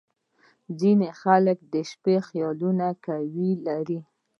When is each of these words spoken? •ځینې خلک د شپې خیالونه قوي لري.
•ځینې 0.79 1.09
خلک 1.21 1.57
د 1.73 1.75
شپې 1.91 2.15
خیالونه 2.27 2.87
قوي 3.05 3.51
لري. 3.67 3.99